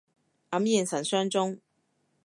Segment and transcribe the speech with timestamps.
[0.49, 1.59] 黯然神傷中